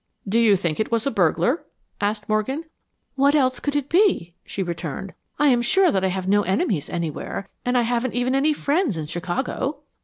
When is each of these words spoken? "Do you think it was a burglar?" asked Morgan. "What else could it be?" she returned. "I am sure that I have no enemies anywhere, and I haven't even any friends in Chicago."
"Do 0.27 0.39
you 0.39 0.55
think 0.55 0.79
it 0.79 0.89
was 0.91 1.05
a 1.05 1.11
burglar?" 1.11 1.63
asked 2.01 2.27
Morgan. 2.27 2.63
"What 3.13 3.35
else 3.35 3.59
could 3.59 3.75
it 3.75 3.87
be?" 3.87 4.33
she 4.43 4.63
returned. 4.63 5.13
"I 5.37 5.49
am 5.49 5.61
sure 5.61 5.91
that 5.91 6.03
I 6.03 6.07
have 6.07 6.27
no 6.27 6.41
enemies 6.41 6.89
anywhere, 6.89 7.47
and 7.63 7.77
I 7.77 7.83
haven't 7.83 8.15
even 8.15 8.33
any 8.33 8.51
friends 8.51 8.97
in 8.97 9.05
Chicago." 9.05 9.81